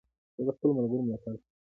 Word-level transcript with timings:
زه 0.35 0.41
د 0.47 0.49
خپلو 0.55 0.71
ملګرو 0.77 1.05
ملاتړ 1.05 1.33
کوم. 1.41 1.45